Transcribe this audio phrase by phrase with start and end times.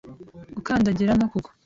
[0.55, 1.49] gukandagira no kugwa.